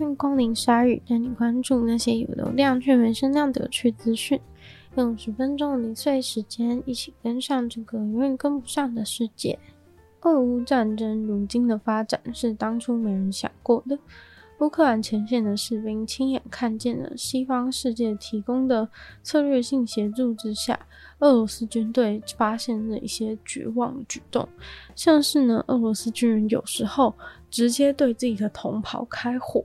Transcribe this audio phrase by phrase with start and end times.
[0.00, 4.40] 欢迎光临鲨鱼，带你关注那些有流量却没声量的有趣资讯。
[4.94, 9.58] 用十分钟的零碎时间，一起跟上这个永远跟不上的世界。
[10.22, 13.98] 俄乌战争如今的发展是当初没人想过的。
[14.60, 18.88] 乌克兰前线的士兵亲眼看见了西方世界提供的
[19.22, 20.80] 策略性协助之下，
[21.18, 24.48] 俄罗斯军队发现了一些绝望举动，
[24.96, 27.14] 像是呢，俄罗斯军人有时候
[27.50, 29.62] 直接对自己的同袍开火。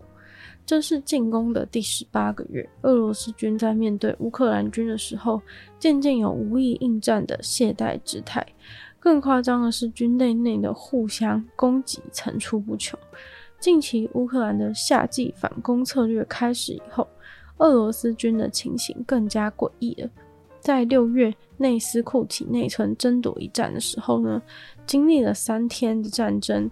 [0.65, 5.39] 这是进攻的第十八个月，俄罗斯军在面对乌克兰军的时候，
[5.77, 8.43] 渐渐有无意应战的懈怠之态。
[8.99, 12.99] 更夸张的是，军队内的互相攻击层出不穷。
[13.59, 17.07] 近期乌克兰的夏季反攻策略开始以后，
[17.57, 20.09] 俄罗斯军的情形更加诡异了。
[20.59, 24.41] 在六月内斯库提内村争夺一战的时候呢，
[24.87, 26.67] 经历了三天的战争。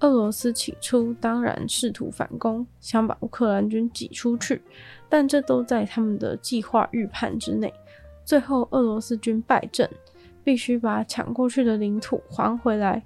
[0.00, 4.62] 俄罗斯起初当然试图反攻，想把乌克兰军挤出去，
[5.08, 7.72] 但这都在他们的计划预判之内。
[8.24, 9.88] 最后，俄罗斯军败阵，
[10.42, 13.02] 必须把抢过去的领土还回来。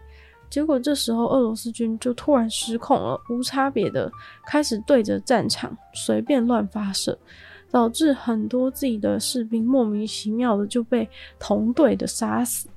[0.49, 4.11] 结果这时候，俄罗斯军就突然失控了，无差别的
[4.47, 7.19] 开始对着战场随便乱发射，
[7.73, 11.09] 导致很多自己的士兵莫名其妙的就被
[11.41, 12.69] 同队的杀死。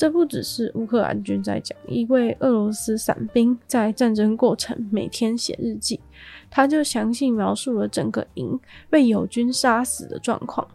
[0.00, 6.00] 这不只是乌克兰军在讲，一位俄罗斯伞兵在战争过程每天写日记，
[6.48, 10.66] 他就详细描述了整个营被友军杀死的状况。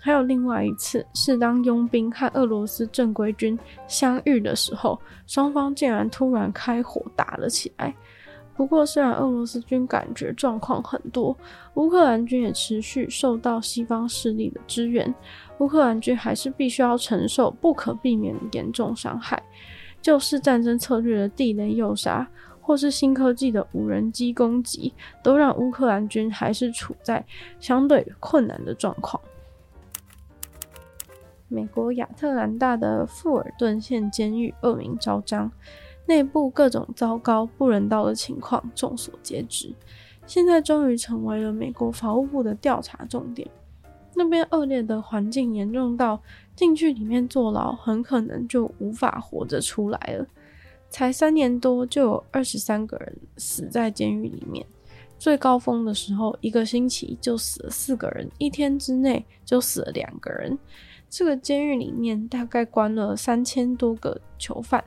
[0.00, 3.56] 还有另外一次，是当佣兵和俄罗斯正规军
[3.86, 7.94] 相遇的时候，双方竟然突然开火打了起来。
[8.58, 11.34] 不过，虽然俄罗斯军感觉状况很多，
[11.74, 15.14] 乌克兰军也持续受到西方势力的支援。
[15.58, 19.40] 乌克兰军还是必须要承受不可避免的严重伤害，
[20.02, 22.28] 就是战争策略的地雷诱杀，
[22.60, 27.24] 或是新科技的无人机攻击，都让乌克兰军还是处在
[27.60, 29.22] 相对困难的状况。
[31.46, 35.50] 美国亚特兰大的富尔顿县监狱恶名昭彰，
[36.08, 39.70] 内部各种糟糕不人道的情况众所皆知，
[40.26, 43.46] 现在终于成为了美国法务部的调查重点。
[44.14, 46.18] 那边恶劣的环境严重到
[46.56, 50.26] 进去里面坐牢，很可能就无法活着出来了。
[50.88, 54.64] 才三年多，就有二十三个人死在监狱里面。
[55.18, 60.58] 最高峰的时候，一个星期就死了四个人，一天之内就死了两个人。
[61.08, 64.84] 这个监狱里面大概关了三千多个囚犯，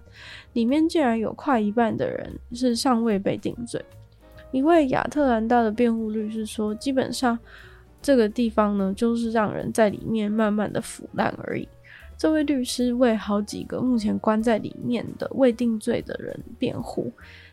[0.54, 3.84] 里面竟然有快一半的人是尚未被定罪。
[4.52, 7.38] 一位亚特兰大的辩护律师说，基本上。
[8.04, 11.68] 这个地方呢，就是让人在里面慢慢的腐烂而已。
[12.18, 17.12] 这位律师为好几个目前关在里面的未定罪的人辩护，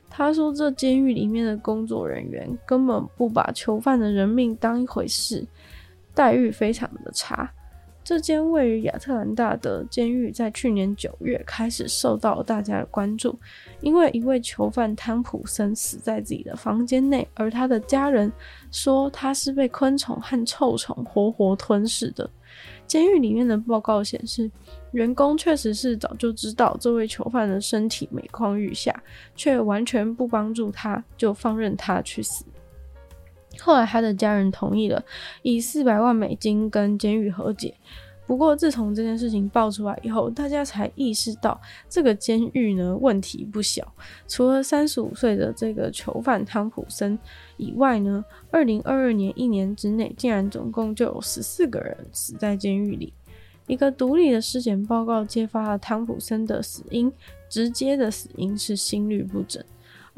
[0.09, 5.47] 他说，这监狱里面的工作人员根本不把囚犯的人命当一回事，
[6.15, 7.53] 待遇非常的差。
[8.08, 13.38] 这间位于亚特兰大的监狱在去年九月开始受到大家的关注，
[13.82, 18.32] 因为一位囚犯汤普森死在自己的房间内，而他的家人
[18.70, 22.30] 说他是被昆虫和臭虫活活吞噬的。
[22.86, 24.50] 监狱里面的报告显示，
[24.92, 29.02] 员工确实是早就知道这位囚犯的身体每况愈下，
[29.36, 32.42] 却完全不帮助他，就放任他去死。
[33.60, 35.04] 后来，他的家人同意了
[35.42, 37.74] 以四百万美金跟监狱和解。
[38.26, 41.58] 不过，自从这件事情爆出来以后，大家才意识到
[41.88, 43.91] 这个监狱呢，问题不小。
[44.26, 47.19] 除了三十五岁的这个囚犯汤普森
[47.56, 53.14] 以外呢，二零二二年一年之内，竟然总共就有十四个人死在监狱里。
[53.66, 57.10] 一个独立的尸检报告揭发了汤普森的死因，
[57.48, 59.64] 直接的死因是心律不整。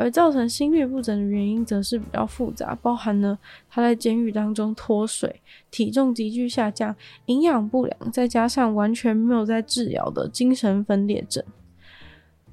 [0.00, 3.38] 而造成心律不整的原因则是比较复杂，包含了
[3.68, 6.96] 他在监狱当中脱水、体重急剧下降、
[7.26, 11.44] 营养不良，再加上完全没有在治疗的精神分裂症。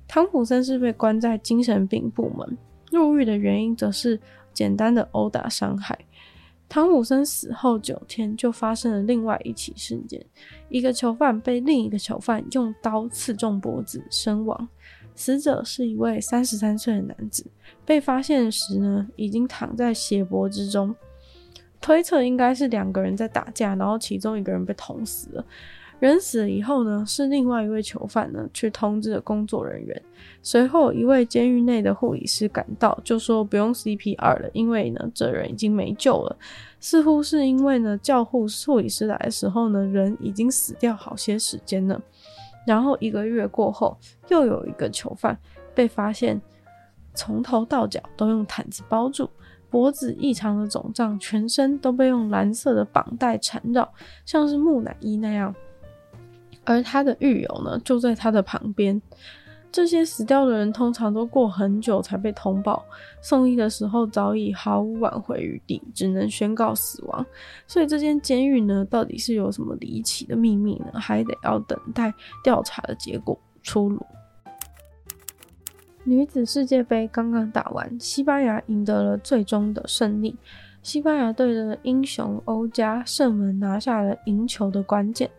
[0.09, 2.57] 汤普森是被关在精神病部门，
[2.91, 4.19] 入狱的原因则是
[4.51, 5.97] 简单的殴打伤害。
[6.67, 10.25] 汤普森死后九天，就发生了另外一起事件，
[10.67, 14.67] 一个囚犯被另一个囚犯用刀刺中脖子身亡。
[15.17, 17.43] 死者是一位三十三岁的男子，
[17.83, 20.95] 被发现时呢，已经躺在血泊之中，
[21.81, 25.45] 推测应该是两个人在打架，然后其中一个人被捅死了。
[25.99, 29.99] 人死了以后呢，是另外一位囚犯呢去通知了工作人员，
[30.43, 36.37] 随后一位监狱内的护理师赶到，就说不用 CPR 了，因为呢这人已经没救了。
[36.79, 41.99] 似乎是因为呢叫护护理师来的时候呢，人已经死掉好些时间了。
[42.67, 43.97] 然后一个月过后，
[44.27, 45.35] 又有一个囚犯
[45.73, 46.39] 被发现
[47.15, 49.29] 从头到脚都用毯子包住，
[49.69, 53.89] 脖子异常的肿胀，全身都被用蓝色的绑带缠绕，
[54.25, 55.55] 像是木乃伊那样。
[56.65, 59.01] 而他的狱友呢，就在他的旁边。
[59.71, 62.83] 这些死掉的人通常都过很久才被通报，
[63.21, 67.25] 送医的时候早已毫无挽回余地，只能宣告死亡。
[67.67, 70.99] 所以这间监狱呢，到底是有什么离奇的秘密呢？
[70.99, 74.03] 还得要等待调查的结果出炉。
[76.03, 80.35] 女子世界杯刚刚打完，西班牙赢得了最终的胜利。
[80.81, 85.29] 西班牙队的英雄欧加射门拿下了赢球的关键。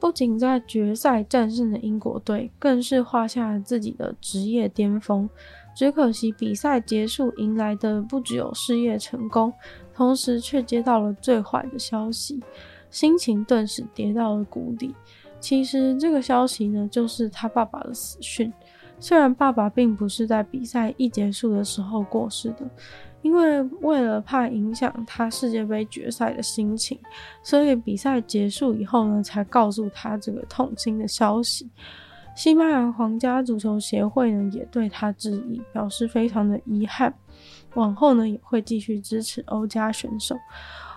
[0.00, 5.28] 不仅在决赛战胜了英国队，更是画下了自己的职业巅峰。
[5.74, 9.52] 只可惜比赛结束，迎来的不只有事业成功，
[9.94, 12.42] 同时却接到了最坏的消息，
[12.90, 14.94] 心情顿时跌到了谷底。
[15.38, 18.52] 其实这个消息呢，就是他爸爸的死讯。
[18.98, 22.68] 虽然爸爸并不是在比赛一结束的时候过世的。
[23.22, 26.98] 因为为了怕影响他世界杯决赛的心情，
[27.42, 31.68] 所以比赛结束以后呢，才告诉他这个痛心的消息。
[32.34, 37.12] 西班牙皇家足球协会呢，也对他致意，表示非常的遗憾，
[37.74, 40.34] 往后呢也会继续支持欧加选手。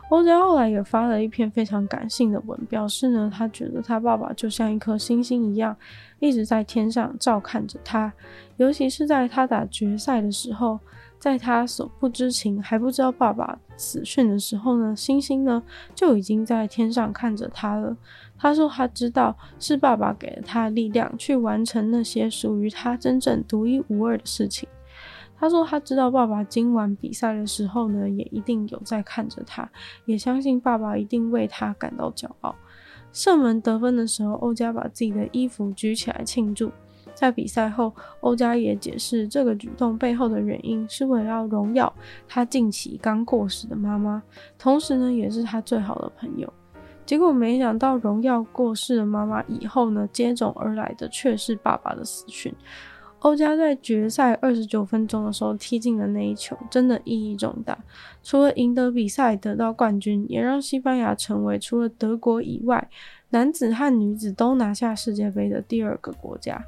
[0.09, 5.75] 欧加后来也发了一篇非常感性的文，表示呢，他觉得他爸爸就像一颗星星一样，
[6.19, 8.13] 一直在天上照看着他，
[8.55, 10.79] 尤其是在他打决赛的时候。
[11.23, 15.63] 在他所不知情，还不知道爸爸死讯的时候呢，星星呢
[15.95, 17.95] 就已经在天上看着他了。
[18.37, 24.67] 他说他知道是爸爸给了他力量，去完成那些属于他真正独一无二的事情。
[25.39, 29.71] 他说他知道爸爸今晚比赛的时候呢，也一定有在看着他，
[30.03, 32.53] 也相信爸爸一定为他感到骄傲。
[33.13, 36.69] 射门得分的时候，欧加把自己的衣服举起来庆祝。
[37.13, 41.91] 在比赛后，欧加也解释这个举动背后的原因是为了要荣耀
[42.27, 44.21] 他近期刚过世的妈妈，
[44.57, 46.51] 同时呢，也是他最好的朋友。
[47.05, 52.53] 结果没想到荣耀过世的妈妈以后呢，接踵而来的却是爸爸的死讯。
[53.19, 57.77] 欧加在决赛二十九分钟的时候踢进的那一球，真的意义重大。
[58.21, 62.89] 除了赢得比赛得到冠军，也让西班牙成为除了德国以外，
[63.29, 66.61] 男子和女子都拿下世界杯的第二个国家。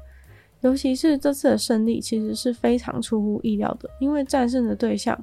[0.66, 5.16] 尤其是这次的胜利，其实是非常出乎意料的，因为战胜的对象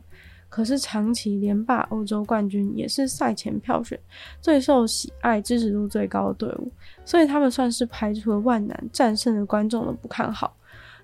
[0.48, 4.00] 可是长期连霸欧洲冠军，也是赛前票选
[4.40, 6.72] 最受喜爱、支持度最高的队伍，
[7.04, 10.56] 所以他们算是排除了万难，战胜了观众的不看好。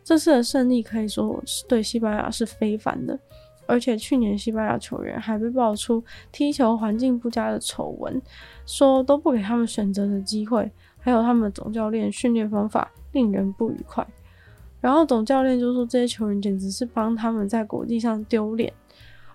[0.06, 3.20] 这次的胜利可以说是对西班牙是非凡的，
[3.68, 6.02] 而且去年西班牙球员还被爆出
[6.32, 8.22] 踢球环境不佳的丑闻，
[8.66, 14.08] 说都不给他们选择的机会，还有他们的总教练训练方法令人不愉快。
[14.82, 18.72] 然后总教练就说，这些球员简直是帮他们在国际上丢脸。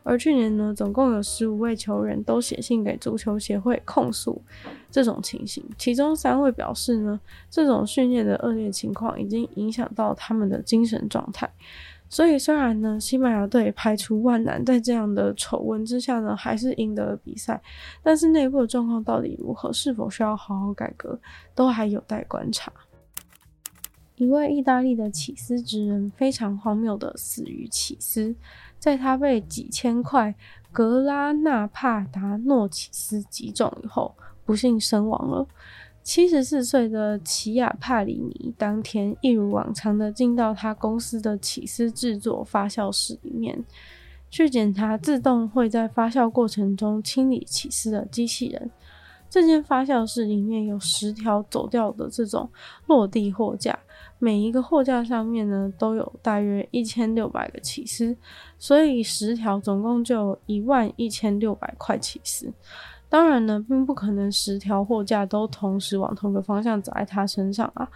[0.02, 4.42] 而去年呢，总共有十五位球员都写信给足球协会控诉
[4.90, 7.18] 这种情形，其中三位表示呢，
[7.48, 11.50] 这种训练的恶劣情况已经影响到他们的精神状态。
[12.10, 17.60] 所以虽然呢，西班牙队排除万难，在这样的丑闻之下呢，还是赢得了比赛，
[18.02, 21.18] 但是内部的状况到底如何，是否需要好好改革，
[21.54, 22.70] 都还有待观察。
[24.16, 28.34] 一位意大利的起司职人非常荒谬的死于起司，
[28.78, 30.34] 在他被几千块
[30.70, 35.46] 格拉纳帕达诺起司击中以后，不幸身亡了。
[36.04, 43.64] 七十四岁的齐亚帕里尼当天一如往常的进到他公司的起司制作发酵室里面，
[44.30, 48.70] 去检查自动会在发酵过程中清理起司的机器人。
[49.28, 52.48] 这间发酵室里面有十条走掉的这种
[52.86, 53.78] 落地货架，
[54.18, 58.16] 每一个货架上面呢都有大约一千六百个起司，
[58.58, 62.52] 所以十条总共就一万一千六百块起司。
[63.14, 67.88] 当然呢，并不可能十条货架都同时往同个方向砸在他身上啊。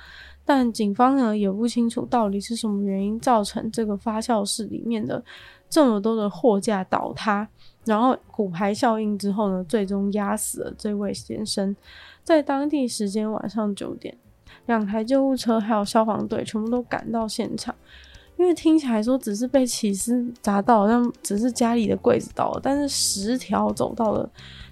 [0.44, 5.20] 但警方呢也不清楚到底是什么原因造成这个发酵室里面的
[5.68, 7.48] 这么多的货架倒塌。
[7.84, 11.74] 然后骨牌效应之后呢，最终压死了这位先生。
[12.22, 14.16] 在当地时间晚上九点，
[14.66, 17.74] 两台救护车还有消防队全部都赶到现场。
[18.38, 24.30] 因为听起来说只是被起司砸到，好像只是家里的柜子倒了，但是十条走到了。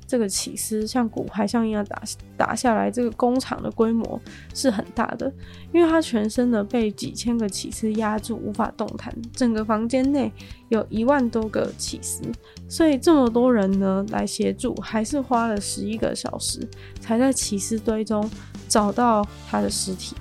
[0.08, 2.00] 这个起司像骨牌像一样打
[2.36, 4.20] 打下来，这个工厂的规模
[4.54, 5.26] 是很大的，
[5.72, 9.12] 因为他全身呢被几千个起司压住，无法动弹。
[9.32, 10.32] 整个房间内
[10.68, 12.22] 有一万多个起司，
[12.68, 16.60] 所以这么多人呢来协助，还是花了十一个小时
[17.00, 18.30] 才在起司堆中
[18.68, 20.14] 找到他的尸体。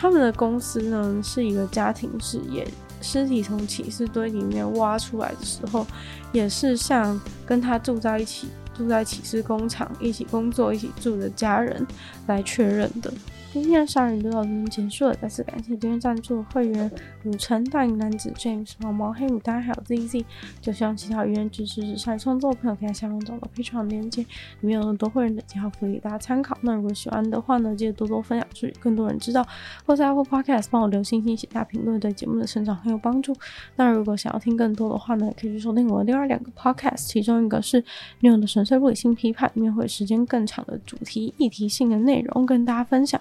[0.00, 2.66] 他们的公司呢是一个家庭事业，
[3.02, 5.86] 尸体从起司堆里面挖出来的时候，
[6.32, 11.86] 也是像跟他住在一起、住在起司工厂一起工作、一起住的家人
[12.28, 13.12] 来确认的。
[13.52, 16.88] 今天的鲨语就到这边结束了，再次感谢今天赞助的会员
[17.24, 20.24] 鲁晨、大影男子 James、毛毛黑牡丹还有 ZZ，
[20.60, 26.56] 就希望其他语言支持鲨语创作的朋友可以在下方找到 Patreon 链接，里面有很多会员的计划福利给大家参考。
[26.60, 29.44] 那如果喜欢的话呢，记得多多分享出去，更多人知道。
[29.84, 33.34] 或在 Apple Podcast 帮我留星星、写下评论，对节目的成长很有帮助。
[33.74, 37.84] 那如果想要听更多的话呢，可以去收听我的另外两个 Podcast，其中一个是
[38.20, 43.20] New 的纯粹不理性批判，里面会有时间更长的主题议题性的内容跟大家分享。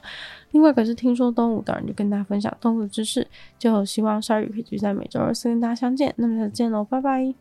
[0.52, 6.14] 另外，可是听说动物当然就跟大家分享动物知识，就希望鲨鱼可以继续在每周二四跟大家相见。
[6.18, 7.40] 那么再见喽，拜拜。